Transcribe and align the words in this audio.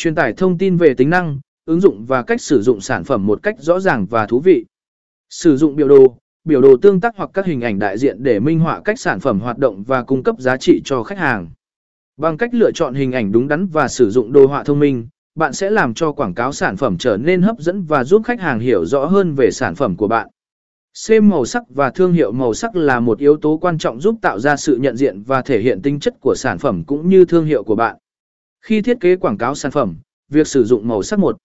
truyền 0.00 0.14
tải 0.14 0.32
thông 0.32 0.58
tin 0.58 0.76
về 0.76 0.94
tính 0.94 1.10
năng, 1.10 1.40
ứng 1.64 1.80
dụng 1.80 2.04
và 2.04 2.22
cách 2.22 2.40
sử 2.40 2.62
dụng 2.62 2.80
sản 2.80 3.04
phẩm 3.04 3.26
một 3.26 3.42
cách 3.42 3.54
rõ 3.58 3.80
ràng 3.80 4.06
và 4.06 4.26
thú 4.26 4.40
vị. 4.40 4.64
Sử 5.30 5.56
dụng 5.56 5.76
biểu 5.76 5.88
đồ, 5.88 6.16
biểu 6.44 6.60
đồ 6.60 6.76
tương 6.76 7.00
tác 7.00 7.16
hoặc 7.16 7.30
các 7.34 7.46
hình 7.46 7.60
ảnh 7.60 7.78
đại 7.78 7.98
diện 7.98 8.22
để 8.22 8.40
minh 8.40 8.60
họa 8.60 8.80
cách 8.84 9.00
sản 9.00 9.20
phẩm 9.20 9.40
hoạt 9.40 9.58
động 9.58 9.82
và 9.82 10.02
cung 10.02 10.22
cấp 10.22 10.34
giá 10.38 10.56
trị 10.56 10.80
cho 10.84 11.02
khách 11.02 11.18
hàng. 11.18 11.48
Bằng 12.16 12.36
cách 12.36 12.54
lựa 12.54 12.70
chọn 12.72 12.94
hình 12.94 13.12
ảnh 13.12 13.32
đúng 13.32 13.48
đắn 13.48 13.66
và 13.66 13.88
sử 13.88 14.10
dụng 14.10 14.32
đồ 14.32 14.46
họa 14.46 14.64
thông 14.64 14.78
minh, 14.78 15.08
bạn 15.34 15.52
sẽ 15.52 15.70
làm 15.70 15.94
cho 15.94 16.12
quảng 16.12 16.34
cáo 16.34 16.52
sản 16.52 16.76
phẩm 16.76 16.98
trở 16.98 17.16
nên 17.16 17.42
hấp 17.42 17.58
dẫn 17.58 17.82
và 17.82 18.04
giúp 18.04 18.22
khách 18.24 18.40
hàng 18.40 18.60
hiểu 18.60 18.84
rõ 18.84 19.04
hơn 19.04 19.34
về 19.34 19.50
sản 19.50 19.74
phẩm 19.74 19.96
của 19.96 20.08
bạn. 20.08 20.28
Xem 20.94 21.28
màu 21.28 21.44
sắc 21.44 21.62
và 21.70 21.90
thương 21.90 22.12
hiệu 22.12 22.32
màu 22.32 22.54
sắc 22.54 22.76
là 22.76 23.00
một 23.00 23.18
yếu 23.18 23.36
tố 23.36 23.56
quan 23.56 23.78
trọng 23.78 24.00
giúp 24.00 24.16
tạo 24.22 24.38
ra 24.38 24.56
sự 24.56 24.76
nhận 24.76 24.96
diện 24.96 25.22
và 25.22 25.42
thể 25.42 25.60
hiện 25.60 25.82
tính 25.82 26.00
chất 26.00 26.14
của 26.20 26.34
sản 26.36 26.58
phẩm 26.58 26.84
cũng 26.86 27.08
như 27.08 27.24
thương 27.24 27.44
hiệu 27.44 27.64
của 27.64 27.76
bạn. 27.76 27.96
Khi 28.60 28.82
thiết 28.82 29.00
kế 29.00 29.16
quảng 29.16 29.38
cáo 29.38 29.54
sản 29.54 29.70
phẩm, 29.70 29.96
việc 30.28 30.46
sử 30.46 30.64
dụng 30.64 30.88
màu 30.88 31.02
sắc 31.02 31.18
một. 31.18 31.36